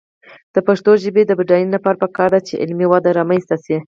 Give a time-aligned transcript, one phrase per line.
[0.55, 3.75] د پښتو ژبې د بډاینې لپاره پکار ده چې علمي وده رامنځته شي.